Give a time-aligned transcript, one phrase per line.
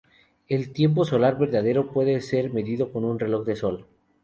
[0.49, 3.85] El tiempo solar verdadero puede ser medido con un reloj de sol.